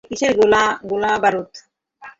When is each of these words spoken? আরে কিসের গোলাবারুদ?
আরে 0.03 0.09
কিসের 0.09 0.31
গোলাবারুদ? 0.89 1.51